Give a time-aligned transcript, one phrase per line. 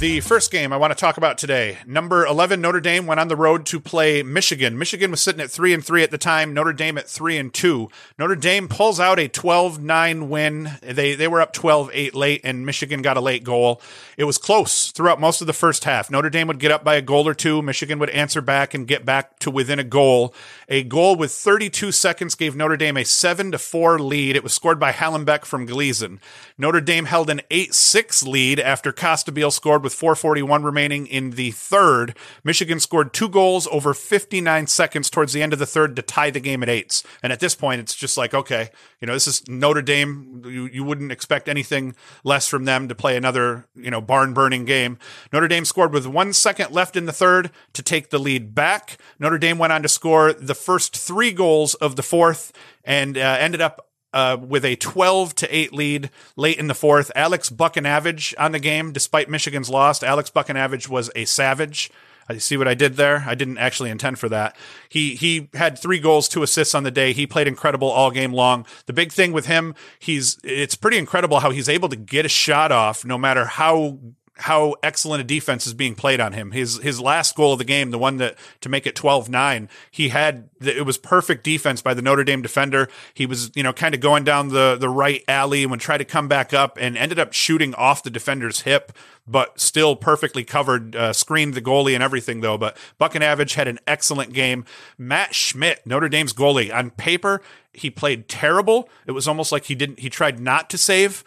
[0.00, 3.28] The first game I want to talk about today, number 11 Notre Dame went on
[3.28, 4.78] the road to play Michigan.
[4.78, 7.52] Michigan was sitting at 3 and 3 at the time, Notre Dame at 3 and
[7.52, 7.86] 2.
[8.18, 10.70] Notre Dame pulls out a 12-9 win.
[10.80, 13.82] They they were up 12-8 late and Michigan got a late goal.
[14.16, 16.10] It was close throughout most of the first half.
[16.10, 18.86] Notre Dame would get up by a goal or two, Michigan would answer back and
[18.86, 20.34] get back to within a goal.
[20.70, 24.34] A goal with 32 seconds gave Notre Dame a 7 to 4 lead.
[24.34, 26.20] It was scored by Hallenbeck from Gleason.
[26.56, 31.50] Notre Dame held an 8-6 lead after Costabile scored with with 441 remaining in the
[31.50, 32.16] third.
[32.44, 36.30] Michigan scored two goals over 59 seconds towards the end of the third to tie
[36.30, 37.02] the game at eights.
[37.22, 38.70] And at this point, it's just like, okay,
[39.00, 40.42] you know, this is Notre Dame.
[40.44, 44.64] You, you wouldn't expect anything less from them to play another, you know, barn burning
[44.64, 44.98] game.
[45.32, 48.96] Notre Dame scored with one second left in the third to take the lead back.
[49.18, 52.52] Notre Dame went on to score the first three goals of the fourth
[52.84, 57.10] and uh, ended up uh, with a 12 to 8 lead late in the fourth.
[57.14, 60.02] Alex Buchnavage on the game, despite Michigan's loss.
[60.02, 61.90] Alex Buchnavage was a savage.
[62.30, 63.24] I see what I did there.
[63.26, 64.54] I didn't actually intend for that.
[64.88, 67.12] He he had three goals, two assists on the day.
[67.12, 68.66] He played incredible all game long.
[68.86, 72.28] The big thing with him, he's it's pretty incredible how he's able to get a
[72.28, 73.98] shot off no matter how
[74.40, 76.50] how excellent a defense is being played on him.
[76.52, 80.08] His his last goal of the game, the one that to make it 12-9, he
[80.08, 82.88] had it was perfect defense by the Notre Dame defender.
[83.14, 85.98] He was, you know, kind of going down the the right alley and would try
[85.98, 88.92] to come back up and ended up shooting off the defender's hip,
[89.26, 92.58] but still perfectly covered, uh, screened the goalie and everything though.
[92.58, 94.64] But Buchnavage had an excellent game.
[94.96, 98.88] Matt Schmidt, Notre Dame's goalie, on paper he played terrible.
[99.06, 101.24] It was almost like he didn't he tried not to save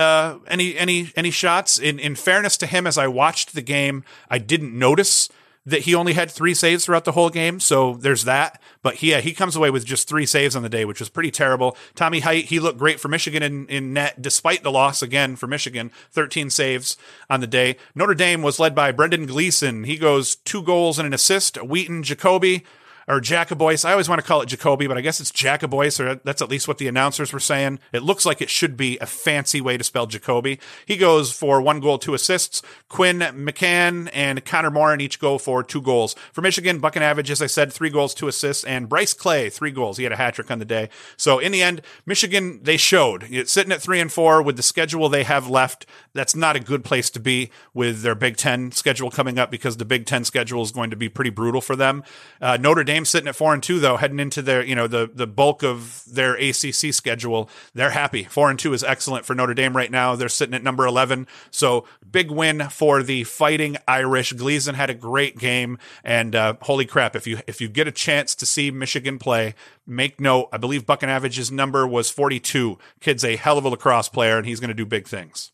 [0.00, 1.78] uh, any any any shots.
[1.78, 5.28] In in fairness to him, as I watched the game, I didn't notice
[5.66, 7.60] that he only had three saves throughout the whole game.
[7.60, 8.60] So there's that.
[8.82, 11.10] But he, yeah, he comes away with just three saves on the day, which was
[11.10, 11.76] pretty terrible.
[11.94, 15.46] Tommy Height, he looked great for Michigan in, in net, despite the loss again for
[15.46, 16.96] Michigan, 13 saves
[17.28, 17.76] on the day.
[17.94, 19.84] Notre Dame was led by Brendan Gleason.
[19.84, 21.56] He goes two goals and an assist.
[21.58, 22.64] Wheaton Jacoby,
[23.10, 23.84] or Jacobois.
[23.84, 26.48] I always want to call it Jacoby, but I guess it's Jacobois, or that's at
[26.48, 27.80] least what the announcers were saying.
[27.92, 30.60] It looks like it should be a fancy way to spell Jacoby.
[30.86, 32.62] He goes for one goal, two assists.
[32.88, 36.14] Quinn McCann and Connor Morin each go for two goals.
[36.32, 39.96] For Michigan, Buchnavage, as I said, three goals, two assists, and Bryce Clay, three goals.
[39.96, 40.88] He had a hat trick on the day.
[41.16, 43.26] So in the end, Michigan, they showed.
[43.28, 45.84] It's sitting at three and four with the schedule they have left.
[46.12, 49.78] That's not a good place to be with their Big Ten schedule coming up because
[49.78, 52.04] the Big Ten schedule is going to be pretty brutal for them.
[52.40, 55.10] Uh, Notre Dame sitting at four and two though, heading into their you know the
[55.12, 57.48] the bulk of their ACC schedule.
[57.74, 58.24] They're happy.
[58.24, 60.16] Four and two is excellent for Notre Dame right now.
[60.16, 64.32] They're sitting at number eleven, so big win for the Fighting Irish.
[64.32, 67.92] Gleason had a great game, and uh, holy crap, if you if you get a
[67.92, 69.54] chance to see Michigan play,
[69.86, 70.48] make note.
[70.52, 72.78] I believe Buchnavage's number was forty two.
[73.00, 75.52] Kid's a hell of a lacrosse player, and he's going to do big things.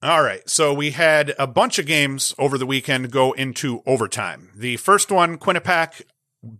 [0.00, 0.48] All right.
[0.48, 4.50] So we had a bunch of games over the weekend go into overtime.
[4.54, 6.02] The first one, Quinnipiac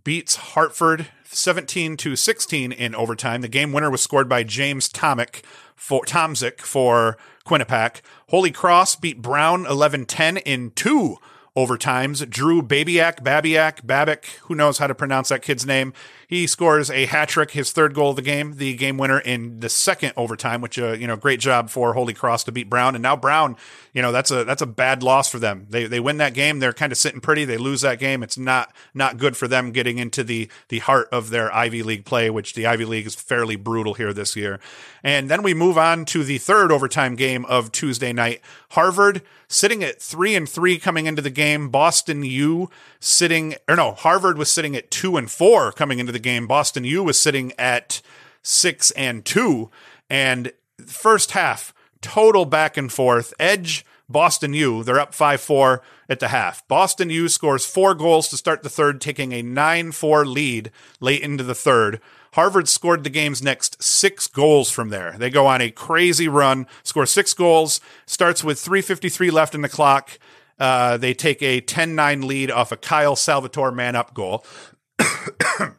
[0.03, 3.41] beats Hartford 17 to 16 in overtime.
[3.41, 5.43] The game winner was scored by James Tomic
[5.75, 8.01] for Tomzik for Quinnipiac.
[8.29, 11.17] Holy Cross beat Brown 11-10 in two
[11.55, 12.29] overtimes.
[12.29, 15.93] Drew Babiak, Babiak, Babic, who knows how to pronounce that kid's name.
[16.29, 19.61] He scores a hat trick, his third goal of the game, the game winner in
[19.61, 22.93] the second overtime, which, uh, you know, great job for Holy Cross to beat Brown.
[22.93, 23.55] And now Brown,
[23.93, 25.65] you know, that's a, that's a bad loss for them.
[25.71, 26.59] They, they win that game.
[26.59, 27.45] They're kind of sitting pretty.
[27.45, 28.21] They lose that game.
[28.21, 32.05] It's not, not good for them getting into the, the heart of their Ivy League
[32.05, 34.59] play, which the Ivy League is fairly brutal here this year.
[35.01, 38.41] And then we move on to the third overtime game of Tuesday night.
[38.71, 41.69] Harvard sitting at three and three coming into the game.
[41.69, 46.18] Boston U sitting, or no, Harvard was sitting at two and four coming into the
[46.19, 46.47] game.
[46.47, 48.01] Boston U was sitting at
[48.41, 49.69] six and two.
[50.09, 50.51] And
[50.85, 53.33] first half, total back and forth.
[53.39, 56.67] Edge, Boston U, they're up 5 4 at the half.
[56.67, 61.21] Boston U scores four goals to start the third, taking a 9 4 lead late
[61.21, 62.01] into the third.
[62.33, 65.15] Harvard scored the game's next six goals from there.
[65.17, 69.69] They go on a crazy run, score six goals, starts with 3.53 left in the
[69.69, 70.19] clock.
[70.59, 74.43] Uh, they take a 10 9 lead off a Kyle Salvatore man up goal.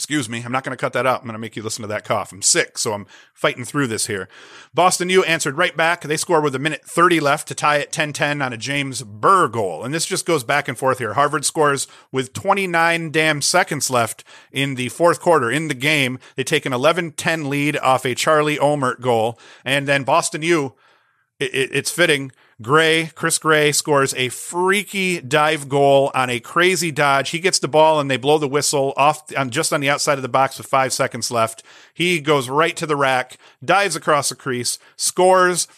[0.00, 1.20] Excuse me, I'm not going to cut that out.
[1.20, 2.32] I'm going to make you listen to that cough.
[2.32, 4.30] I'm sick, so I'm fighting through this here.
[4.72, 6.00] Boston U answered right back.
[6.00, 9.02] They score with a minute 30 left to tie it 10 10 on a James
[9.02, 9.84] Burr goal.
[9.84, 11.12] And this just goes back and forth here.
[11.12, 16.18] Harvard scores with 29 damn seconds left in the fourth quarter in the game.
[16.34, 19.38] They take an 11 10 lead off a Charlie Olmert goal.
[19.66, 20.76] And then Boston U,
[21.38, 22.32] it, it, it's fitting
[22.62, 27.30] Gray, Chris Gray scores a freaky dive goal on a crazy dodge.
[27.30, 30.18] He gets the ball and they blow the whistle off on just on the outside
[30.18, 31.62] of the box with five seconds left.
[31.94, 35.68] He goes right to the rack, dives across the crease, scores.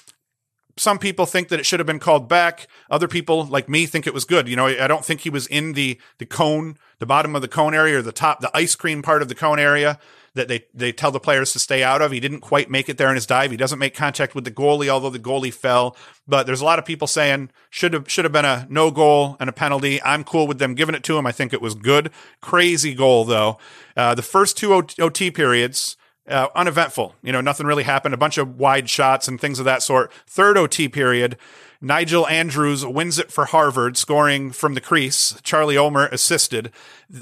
[0.77, 2.67] Some people think that it should have been called back.
[2.91, 4.49] Other people, like me, think it was good.
[4.49, 7.49] You know, I don't think he was in the the cone, the bottom of the
[7.49, 10.01] cone area, or the top, the ice cream part of the cone area
[10.35, 12.13] that they they tell the players to stay out of.
[12.13, 13.51] He didn't quite make it there in his dive.
[13.51, 15.97] He doesn't make contact with the goalie, although the goalie fell.
[16.27, 19.37] But there's a lot of people saying should have should have been a no goal
[19.41, 20.03] and a penalty.
[20.03, 21.27] I'm cool with them giving it to him.
[21.27, 22.11] I think it was good.
[22.41, 23.59] Crazy goal though.
[23.97, 25.97] Uh, the first two OT periods.
[26.29, 27.17] Uh, uneventful.
[27.21, 28.15] You know, nothing really happened.
[28.15, 30.13] A bunch of wide shots and things of that sort.
[30.25, 31.37] Third OT period,
[31.85, 35.35] Nigel Andrews wins it for Harvard, scoring from the crease.
[35.43, 36.71] Charlie Olmert assisted.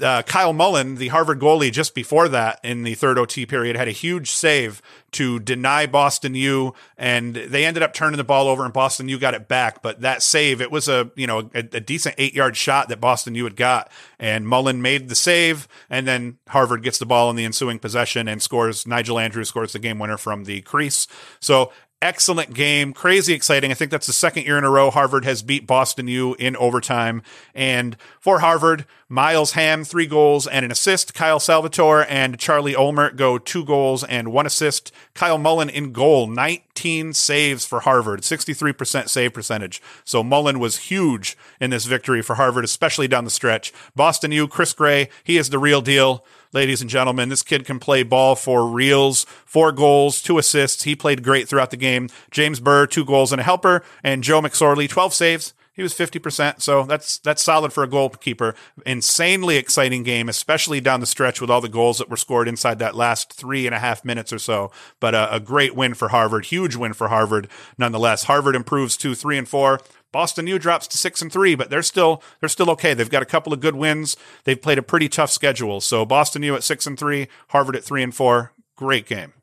[0.01, 3.87] Uh, Kyle Mullen, the Harvard goalie, just before that in the third OT period, had
[3.87, 4.79] a huge save
[5.13, 9.17] to deny Boston U, and they ended up turning the ball over, and Boston U
[9.17, 9.81] got it back.
[9.81, 13.01] But that save, it was a you know a, a decent eight yard shot that
[13.01, 17.31] Boston U had got, and Mullen made the save, and then Harvard gets the ball
[17.31, 18.85] in the ensuing possession and scores.
[18.85, 21.07] Nigel Andrews scores the game winner from the crease.
[21.39, 23.71] So excellent game, crazy exciting.
[23.71, 26.55] I think that's the second year in a row Harvard has beat Boston U in
[26.55, 27.21] overtime.
[27.53, 31.13] And for Harvard, Miles Ham, three goals and an assist.
[31.13, 34.91] Kyle Salvatore and Charlie Olmert go two goals and one assist.
[35.13, 39.81] Kyle Mullen in goal, 19 saves for Harvard, 63% save percentage.
[40.03, 43.71] So Mullen was huge in this victory for Harvard, especially down the stretch.
[43.95, 47.29] Boston U, Chris Gray, he is the real deal ladies and gentlemen.
[47.29, 50.83] This kid can play ball for reals, four goals, two assists.
[50.83, 52.09] He played great throughout the game.
[52.29, 55.53] James Burr, two goals and a helper, and Joe McSorley, 12 saves.
[55.73, 58.55] He was 50%, so that's that's solid for a goalkeeper.
[58.85, 62.77] Insanely exciting game, especially down the stretch with all the goals that were scored inside
[62.79, 64.69] that last three and a half minutes or so.
[64.99, 67.47] But a, a great win for Harvard, huge win for Harvard
[67.77, 68.25] nonetheless.
[68.25, 69.79] Harvard improves to three and four.
[70.11, 72.93] Boston U drops to six and three, but they're still they're still okay.
[72.93, 74.17] They've got a couple of good wins.
[74.43, 75.79] They've played a pretty tough schedule.
[75.79, 78.51] So Boston U at six and three, Harvard at three and four.
[78.75, 79.33] Great game.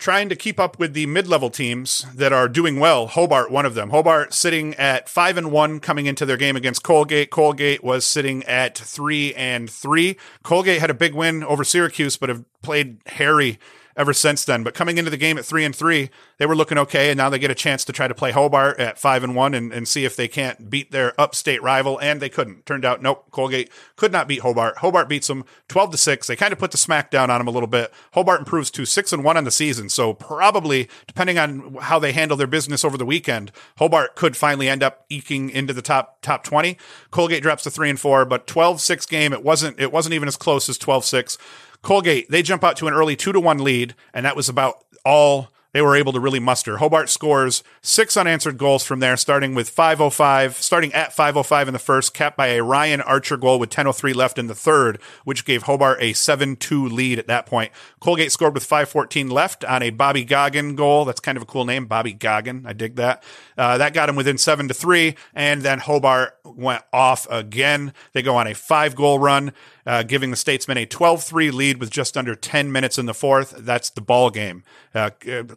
[0.00, 3.06] Trying to keep up with the mid-level teams that are doing well.
[3.06, 3.90] Hobart, one of them.
[3.90, 7.30] Hobart sitting at five and one coming into their game against Colgate.
[7.30, 10.16] Colgate was sitting at three and three.
[10.42, 13.58] Colgate had a big win over Syracuse, but have played Harry
[14.00, 14.62] ever since then.
[14.62, 17.28] But coming into the game at three and three, they were looking okay, and now
[17.28, 19.86] they get a chance to try to play Hobart at five and one and, and
[19.86, 22.64] see if they can't beat their upstate rival, and they couldn't.
[22.64, 24.78] Turned out, nope, Colgate could not beat Hobart.
[24.78, 26.26] Hobart beats them twelve to six.
[26.26, 27.92] They kind of put the smack down on them a little bit.
[28.14, 32.12] Hobart improves to six and one on the season, so probably depending on how they
[32.12, 36.22] handle their business over the weekend, Hobart could finally end up eking into the top
[36.22, 36.78] top twenty.
[37.10, 39.34] Colgate drops to three and four, but 12-6 game.
[39.34, 41.36] It wasn't it wasn't even as close as 12-6.
[41.82, 44.84] Colgate, they jump out to an early two to one lead, and that was about
[45.04, 46.78] all they were able to really muster.
[46.78, 51.78] Hobart scores six unanswered goals from there, starting with 505, starting at 505 in the
[51.78, 55.64] first, capped by a Ryan Archer goal with 1003 left in the third, which gave
[55.64, 57.72] Hobart a 7-2 lead at that point.
[58.00, 61.04] Colgate scored with 514 left on a Bobby Goggin goal.
[61.04, 62.64] That's kind of a cool name, Bobby Goggin.
[62.66, 63.22] I dig that.
[63.56, 67.92] Uh, that got him within seven to three, and then Hobart went off again.
[68.12, 69.52] They go on a five goal run
[69.86, 73.14] uh, giving the Statesmen a 12 3 lead with just under 10 minutes in the
[73.14, 73.54] fourth.
[73.58, 74.62] That's the ball game.
[74.94, 75.10] Uh,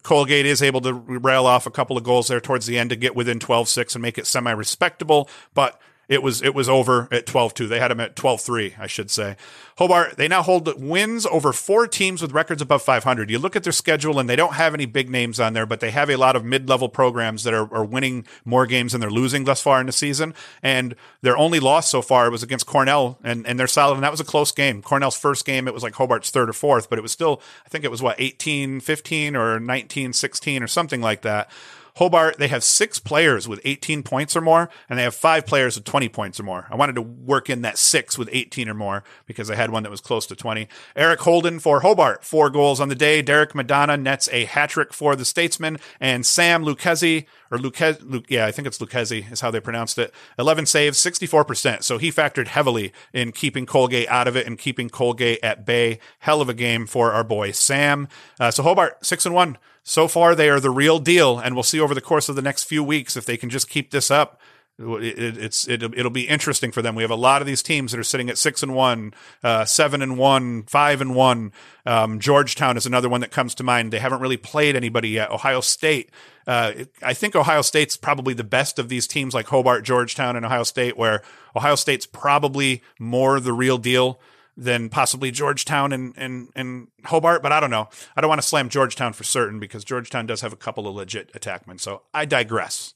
[0.03, 2.95] Colgate is able to rail off a couple of goals there towards the end to
[2.95, 7.69] get within 12-6 and make it semi-respectable, but it was it was over at 12-2.
[7.69, 9.38] They had them at 12-3, I should say.
[9.77, 13.29] Hobart, they now hold wins over four teams with records above 500.
[13.31, 15.79] You look at their schedule and they don't have any big names on there, but
[15.79, 19.10] they have a lot of mid-level programs that are, are winning more games than they're
[19.10, 20.36] losing thus far in the season.
[20.62, 23.95] And their only loss so far was against Cornell, and, and they're solid.
[23.95, 24.81] And that was a close game.
[24.81, 27.69] Cornell's first game, it was like Hobart's third or fourth, but it was still, I
[27.69, 31.50] think it was what, 18 15 or 19 16 or something like that.
[31.97, 35.75] Hobart, they have six players with 18 points or more, and they have five players
[35.75, 36.67] with 20 points or more.
[36.71, 39.83] I wanted to work in that six with 18 or more because I had one
[39.83, 40.67] that was close to 20.
[40.95, 43.21] Eric Holden for Hobart, four goals on the day.
[43.21, 48.25] Derek Madonna nets a hat trick for the Statesman, and Sam Lucchesi, or Lucchesi, Luke,
[48.27, 50.12] yeah, I think it's Lucchesi is how they pronounced it.
[50.39, 51.83] 11 saves, 64%.
[51.83, 56.00] So he factored heavily in keeping Colgate out of it and keeping Colgate at bay.
[56.19, 58.07] Hell of a game for our boy Sam.
[58.39, 61.63] Uh, so Hobart, six and one so far they are the real deal, and we'll
[61.63, 64.09] see over the course of the next few weeks if they can just keep this
[64.09, 64.39] up.
[64.79, 66.95] It, it's it, will be interesting for them.
[66.95, 69.13] We have a lot of these teams that are sitting at six and one,
[69.43, 71.51] uh, seven and one, five and one.
[71.85, 73.93] Um, Georgetown is another one that comes to mind.
[73.93, 75.29] They haven't really played anybody yet.
[75.29, 76.09] Ohio State.
[76.47, 76.73] Uh,
[77.03, 80.63] I think Ohio State's probably the best of these teams, like Hobart, Georgetown, and Ohio
[80.63, 81.21] State, where
[81.55, 84.19] Ohio State's probably more the real deal
[84.55, 87.89] than possibly Georgetown and, and, and Hobart, but I don't know.
[88.15, 90.95] I don't want to slam Georgetown for certain because Georgetown does have a couple of
[90.95, 91.79] legit attackmen.
[91.79, 92.93] So I digress.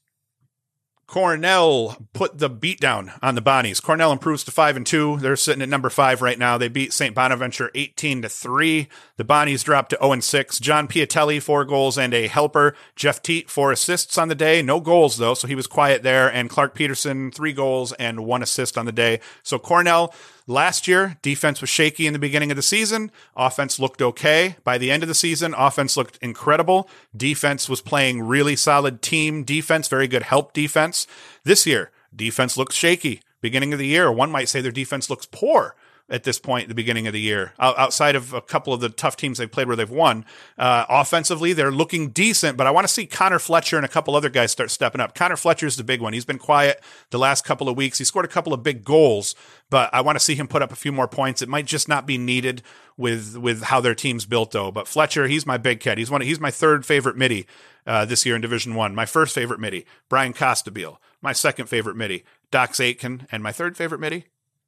[1.08, 3.82] Cornell put the beat down on the Bonnies.
[3.82, 5.16] Cornell improves to five and two.
[5.20, 6.58] They're sitting at number five right now.
[6.58, 7.14] They beat St.
[7.14, 8.88] Bonaventure 18 to three.
[9.16, 10.60] The Bonnies dropped to 0 and six.
[10.60, 12.76] John Piatelli, four goals and a helper.
[12.94, 14.60] Jeff Teat, four assists on the day.
[14.60, 16.30] No goals though, so he was quiet there.
[16.30, 19.20] And Clarke Petterson, three goals and one assist on the day.
[19.42, 20.14] So Cornell,
[20.50, 23.12] Last year, defense was shaky in the beginning of the season.
[23.36, 24.56] Offense looked okay.
[24.64, 26.88] By the end of the season, offense looked incredible.
[27.14, 31.06] Defense was playing really solid team defense, very good help defense.
[31.44, 33.20] This year, defense looks shaky.
[33.42, 35.76] Beginning of the year, one might say their defense looks poor
[36.10, 37.52] at this point the beginning of the year.
[37.58, 40.24] Outside of a couple of the tough teams they've played where they've won,
[40.56, 42.56] uh, offensively they're looking decent.
[42.56, 45.14] But I want to see Connor Fletcher and a couple other guys start stepping up.
[45.14, 46.12] Connor Fletcher's the big one.
[46.12, 47.98] He's been quiet the last couple of weeks.
[47.98, 49.34] He scored a couple of big goals,
[49.70, 51.42] but I want to see him put up a few more points.
[51.42, 52.62] It might just not be needed
[52.96, 54.70] with with how their team's built though.
[54.70, 55.98] But Fletcher, he's my big cat.
[55.98, 56.22] He's one.
[56.22, 57.46] He's my third favorite midi
[57.86, 58.94] uh, this year in Division One.
[58.94, 60.96] My first favorite midi, Bryan Costabile.
[61.20, 64.26] My second favorite midi, Dox Aitken, and my third favorite midi,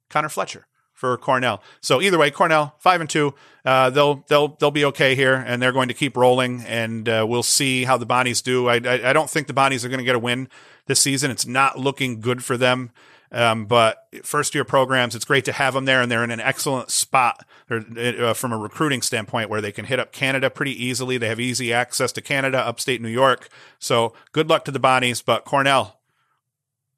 [0.09, 0.67] Connor Fletcher
[1.01, 1.63] for Cornell.
[1.81, 3.33] So either way, Cornell five and two,
[3.65, 7.25] uh, they'll they'll they'll be okay here, and they're going to keep rolling, and uh,
[7.27, 8.69] we'll see how the Bonnies do.
[8.69, 10.47] I, I, I don't think the Bonnies are going to get a win
[10.85, 11.31] this season.
[11.31, 12.91] It's not looking good for them.
[13.33, 16.41] Um, but first year programs, it's great to have them there, and they're in an
[16.41, 21.17] excellent spot uh, from a recruiting standpoint where they can hit up Canada pretty easily.
[21.17, 23.47] They have easy access to Canada, upstate New York.
[23.79, 26.00] So good luck to the Bonnies, but Cornell,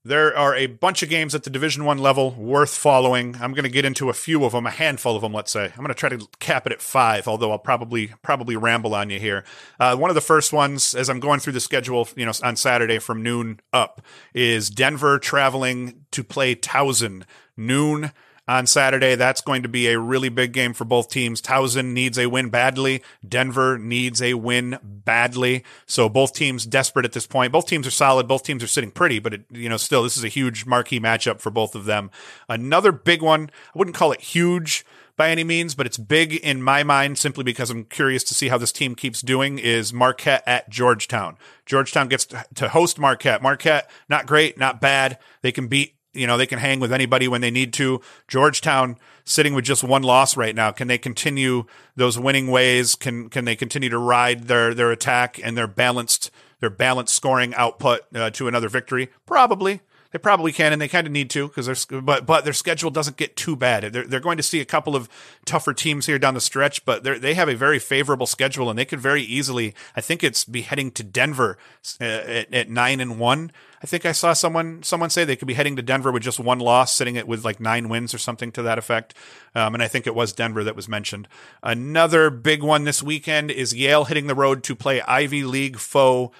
[0.05, 3.37] there are a bunch of games at the Division One level worth following.
[3.39, 5.65] I'm going to get into a few of them, a handful of them, let's say.
[5.65, 9.09] I'm going to try to cap it at five, although I'll probably probably ramble on
[9.09, 9.45] you here.
[9.79, 12.57] Uh, one of the first ones, as I'm going through the schedule, you know, on
[12.57, 14.01] Saturday from noon up,
[14.33, 17.23] is Denver traveling to play Towson
[17.55, 18.11] noon
[18.47, 19.15] on Saturday.
[19.15, 21.41] That's going to be a really big game for both teams.
[21.41, 23.01] Towson needs a win badly.
[23.27, 25.63] Denver needs a win badly.
[25.85, 27.53] So both teams desperate at this point.
[27.53, 28.27] Both teams are solid.
[28.27, 30.99] Both teams are sitting pretty, but it, you know, still this is a huge marquee
[30.99, 32.11] matchup for both of them.
[32.49, 33.49] Another big one.
[33.73, 34.85] I wouldn't call it huge
[35.15, 38.47] by any means, but it's big in my mind simply because I'm curious to see
[38.47, 41.37] how this team keeps doing is Marquette at Georgetown.
[41.65, 43.41] Georgetown gets to host Marquette.
[43.41, 45.19] Marquette, not great, not bad.
[45.41, 48.01] They can beat you know, they can hang with anybody when they need to.
[48.27, 50.71] Georgetown sitting with just one loss right now.
[50.71, 51.65] Can they continue
[51.95, 52.95] those winning ways?
[52.95, 57.53] Can can they continue to ride their their attack and their balanced their balanced scoring
[57.55, 59.09] output uh, to another victory?
[59.25, 59.81] Probably.
[60.13, 62.91] They probably can, and they kind of need to because their but but their schedule
[62.91, 63.91] doesn't get too bad.
[63.91, 65.09] They're they're going to see a couple of
[65.43, 68.77] tougher teams here down the stretch, but they they have a very favorable schedule, and
[68.77, 69.73] they could very easily.
[69.95, 71.57] I think it's be heading to Denver
[71.99, 73.51] at, at nine and one.
[73.81, 76.39] I think I saw someone someone say they could be heading to Denver with just
[76.39, 79.15] one loss, sitting it with like nine wins or something to that effect.
[79.55, 81.27] Um, and I think it was Denver that was mentioned.
[81.63, 86.31] Another big one this weekend is Yale hitting the road to play Ivy League foe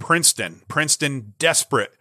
[0.00, 0.62] Princeton.
[0.66, 1.94] Princeton desperate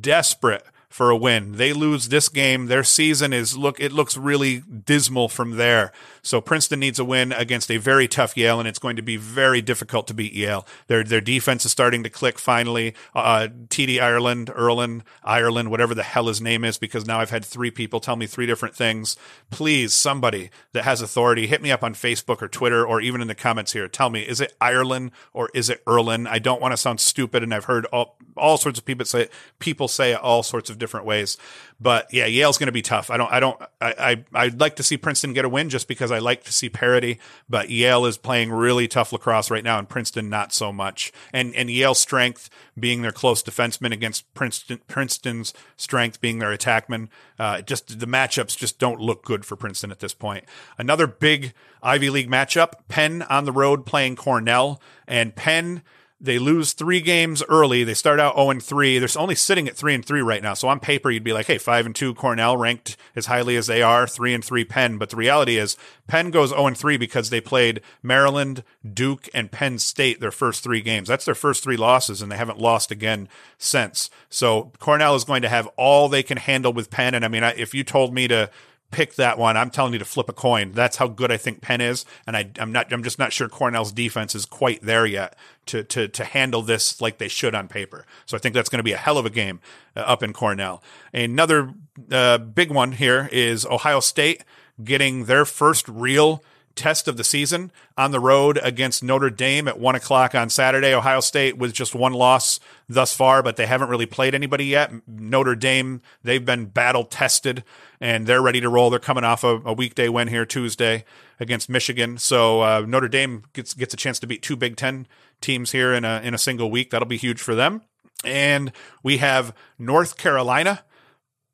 [0.00, 1.52] desperate for a win.
[1.52, 5.92] They lose this game, their season is look it looks really dismal from there.
[6.20, 9.16] So Princeton needs a win against a very tough Yale, and it's going to be
[9.16, 10.66] very difficult to beat Yale.
[10.88, 12.94] Their their defense is starting to click finally.
[13.14, 17.44] Uh, TD Ireland, Erlin, Ireland, whatever the hell his name is, because now I've had
[17.44, 19.16] three people tell me three different things.
[19.50, 23.28] Please, somebody that has authority, hit me up on Facebook or Twitter or even in
[23.28, 23.86] the comments here.
[23.86, 26.26] Tell me, is it Ireland or is it Erlin?
[26.26, 29.28] I don't want to sound stupid, and I've heard all all sorts of people say
[29.60, 31.38] people say all sorts of different ways.
[31.80, 33.10] But yeah, Yale's going to be tough.
[33.10, 35.88] I don't, I don't, I, I, would like to see Princeton get a win just
[35.88, 37.18] because I like to see parity.
[37.48, 41.12] But Yale is playing really tough lacrosse right now, and Princeton not so much.
[41.32, 47.08] And and Yale's strength being their close defenseman against Princeton, Princeton's strength being their attackman.
[47.38, 50.44] Uh, just the matchups just don't look good for Princeton at this point.
[50.76, 55.82] Another big Ivy League matchup: Penn on the road playing Cornell, and Penn
[56.20, 57.82] they lose three games early.
[57.82, 58.98] They start out 0 and 3.
[58.98, 60.52] They're only sitting at 3 and 3 right now.
[60.52, 63.66] So on paper, you'd be like, hey, 5 and 2 Cornell ranked as highly as
[63.66, 64.98] they are, 3 and 3 Penn.
[64.98, 69.50] But the reality is, Penn goes 0 and 3 because they played Maryland, Duke, and
[69.50, 71.08] Penn State their first three games.
[71.08, 74.10] That's their first three losses, and they haven't lost again since.
[74.28, 77.14] So Cornell is going to have all they can handle with Penn.
[77.14, 78.50] And I mean, if you told me to
[78.90, 79.56] pick that one.
[79.56, 80.72] I'm telling you to flip a coin.
[80.72, 82.92] That's how good I think Penn is, and I, am not.
[82.92, 87.00] I'm just not sure Cornell's defense is quite there yet to to to handle this
[87.00, 88.06] like they should on paper.
[88.26, 89.60] So I think that's going to be a hell of a game
[89.96, 90.82] uh, up in Cornell.
[91.12, 91.74] Another
[92.10, 94.44] uh, big one here is Ohio State
[94.82, 96.42] getting their first real
[96.74, 100.94] test of the season on the road against Notre Dame at one o'clock on Saturday.
[100.94, 104.92] Ohio State with just one loss thus far, but they haven't really played anybody yet.
[105.06, 107.64] Notre Dame, they've been battle tested
[108.00, 108.90] and they're ready to roll.
[108.90, 111.04] They're coming off a, a weekday win here Tuesday
[111.38, 112.18] against Michigan.
[112.18, 115.06] So uh, Notre Dame gets gets a chance to beat two Big Ten
[115.40, 116.90] teams here in a in a single week.
[116.90, 117.82] That'll be huge for them.
[118.24, 118.72] And
[119.02, 120.84] we have North Carolina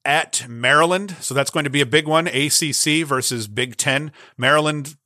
[0.05, 1.17] at Maryland.
[1.21, 2.29] So that's going to be a big one.
[2.29, 4.13] ACC versus Big Ten.
[4.39, 4.97] Maryland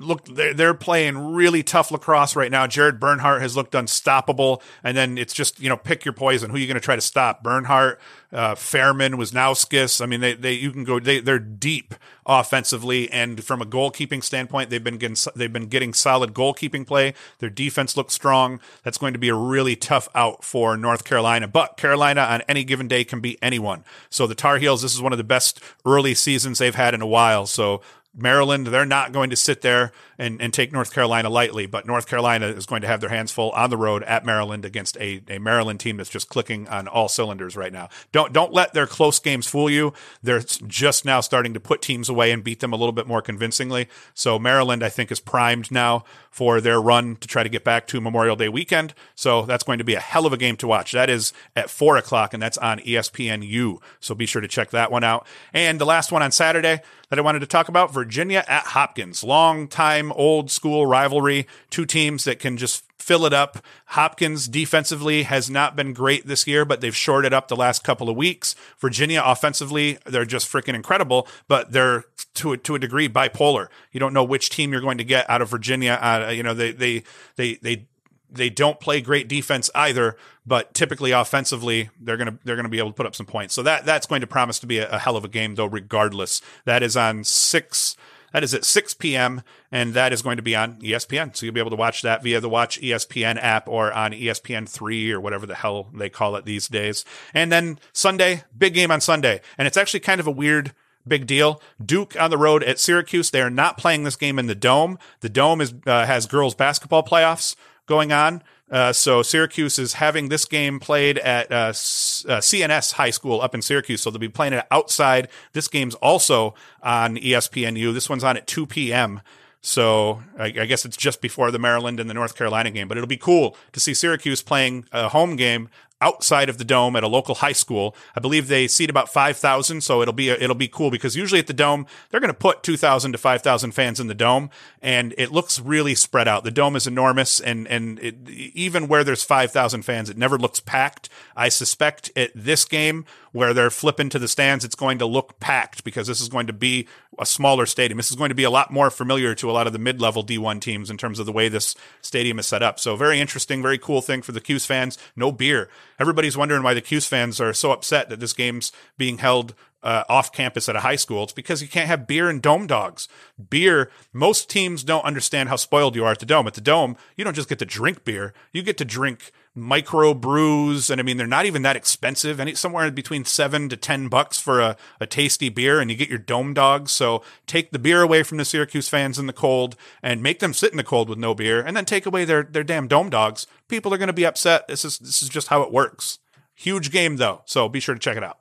[0.00, 2.66] look they're, they're playing really tough lacrosse right now.
[2.66, 6.50] Jared Bernhardt has looked unstoppable, and then it's just you know pick your poison.
[6.50, 7.42] Who are you going to try to stop?
[7.42, 8.00] Bernhardt,
[8.32, 10.00] uh, Fairman, Wisnauskas.
[10.00, 11.94] I mean, they they you can go they they're deep
[12.26, 17.14] offensively, and from a goalkeeping standpoint, they've been getting they've been getting solid goalkeeping play.
[17.38, 18.60] Their defense looks strong.
[18.82, 22.64] That's going to be a really tough out for North Carolina, but Carolina on any
[22.64, 23.84] given day can beat anyone.
[24.08, 27.02] So the Tar Heels, this is one of the best early seasons they've had in
[27.02, 27.46] a while.
[27.46, 27.82] So
[28.14, 32.08] Maryland, they're not going to sit there and, and take North Carolina lightly, but North
[32.08, 35.22] Carolina is going to have their hands full on the road at Maryland against a,
[35.28, 37.88] a Maryland team that's just clicking on all cylinders right now.
[38.10, 39.92] Don't don't let their close games fool you.
[40.22, 43.22] They're just now starting to put teams away and beat them a little bit more
[43.22, 43.88] convincingly.
[44.12, 47.86] So Maryland, I think, is primed now for their run to try to get back
[47.88, 48.92] to Memorial Day weekend.
[49.14, 50.92] So that's going to be a hell of a game to watch.
[50.92, 53.78] That is at four o'clock, and that's on ESPNU.
[54.00, 55.26] So be sure to check that one out.
[55.52, 59.22] And the last one on Saturday that I wanted to talk about Virginia at Hopkins.
[59.22, 61.46] Long time, old school rivalry.
[61.68, 63.58] Two teams that can just fill it up.
[63.86, 68.08] Hopkins defensively has not been great this year, but they've shorted up the last couple
[68.08, 68.54] of weeks.
[68.78, 73.66] Virginia offensively, they're just freaking incredible, but they're to a, to a degree bipolar.
[73.90, 75.98] You don't know which team you're going to get out of Virginia.
[76.00, 77.02] Uh, you know, they, they,
[77.36, 77.86] they, they,
[78.32, 80.16] they don't play great defense either,
[80.46, 83.54] but typically offensively they're gonna they're gonna be able to put up some points.
[83.54, 85.66] So that that's going to promise to be a, a hell of a game though.
[85.66, 87.96] Regardless, that is on six.
[88.32, 89.42] That is at 6 p.m.
[89.72, 91.36] and that is going to be on ESPN.
[91.36, 94.68] So you'll be able to watch that via the Watch ESPN app or on ESPN
[94.68, 97.04] three or whatever the hell they call it these days.
[97.34, 100.72] And then Sunday, big game on Sunday, and it's actually kind of a weird
[101.06, 101.60] big deal.
[101.84, 103.30] Duke on the road at Syracuse.
[103.30, 104.98] They are not playing this game in the dome.
[105.20, 107.56] The dome is uh, has girls basketball playoffs
[107.90, 108.42] going on.
[108.70, 113.52] Uh, so Syracuse is having this game played at uh, uh, CNS High School up
[113.52, 114.00] in Syracuse.
[114.00, 115.28] So they'll be playing it outside.
[115.52, 117.92] This game's also on ESPNU.
[117.92, 119.22] This one's on at 2 p.m.
[119.60, 122.96] So I, I, guess it's just before the Maryland and the North Carolina game, but
[122.96, 125.68] it'll be cool to see Syracuse playing a home game
[126.00, 127.94] outside of the dome at a local high school.
[128.16, 129.82] I believe they seat about 5,000.
[129.82, 132.34] So it'll be, a, it'll be cool because usually at the dome, they're going to
[132.34, 136.44] put 2,000 to 5,000 fans in the dome and it looks really spread out.
[136.44, 140.60] The dome is enormous and, and it, even where there's 5,000 fans, it never looks
[140.60, 141.08] packed.
[141.36, 145.38] I suspect at this game where they're flipping to the stands, it's going to look
[145.38, 147.96] packed because this is going to be a smaller stadium.
[147.96, 150.24] This is going to be a lot more familiar to a lot of the mid-level
[150.24, 152.78] D1 teams in terms of the way this stadium is set up.
[152.78, 154.96] So very interesting, very cool thing for the Cuse fans.
[155.16, 155.68] No beer.
[155.98, 160.04] Everybody's wondering why the Cuse fans are so upset that this game's being held uh,
[160.08, 163.08] off campus at a high school, it's because you can't have beer and dome dogs.
[163.48, 166.46] Beer, most teams don't understand how spoiled you are at the dome.
[166.46, 170.14] At the dome, you don't just get to drink beer, you get to drink micro
[170.14, 170.90] brews.
[170.90, 172.38] And I mean, they're not even that expensive.
[172.38, 176.08] Any somewhere between seven to 10 bucks for a, a tasty beer and you get
[176.08, 176.92] your dome dogs.
[176.92, 180.54] So take the beer away from the Syracuse fans in the cold and make them
[180.54, 183.10] sit in the cold with no beer and then take away their, their damn dome
[183.10, 183.46] dogs.
[183.68, 184.68] People are going to be upset.
[184.68, 186.18] This is, this is just how it works.
[186.54, 187.42] Huge game though.
[187.44, 188.38] So be sure to check it out.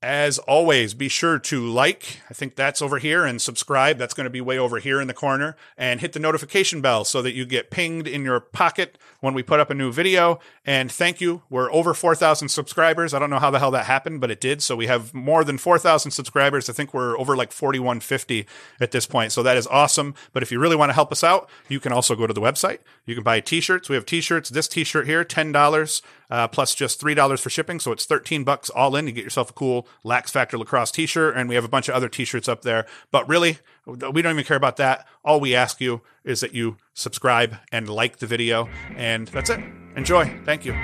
[0.00, 3.98] As always, be sure to like, I think that's over here, and subscribe.
[3.98, 5.56] That's going to be way over here in the corner.
[5.76, 9.42] And hit the notification bell so that you get pinged in your pocket when we
[9.42, 10.38] put up a new video.
[10.64, 11.42] And thank you.
[11.50, 13.14] We're over 4,000 subscribers.
[13.14, 14.62] I don't know how the hell that happened, but it did.
[14.62, 16.68] So we have more than 4,000 subscribers.
[16.68, 18.46] I think we're over like 4,150
[18.80, 19.32] at this point.
[19.32, 20.14] So that is awesome.
[20.32, 22.40] But if you really want to help us out, you can also go to the
[22.40, 22.78] website.
[23.06, 23.88] You can buy t shirts.
[23.88, 24.48] We have t shirts.
[24.50, 27.80] This t shirt here, $10 uh, plus just $3 for shipping.
[27.80, 29.06] So it's 13 bucks all in.
[29.06, 31.94] You get yourself a cool Lax Factor lacrosse t-shirt, and we have a bunch of
[31.94, 32.86] other t-shirts up there.
[33.10, 35.06] But really, we don't even care about that.
[35.24, 39.60] All we ask you is that you subscribe and like the video, and that's it.
[39.96, 40.38] Enjoy.
[40.44, 40.74] Thank you.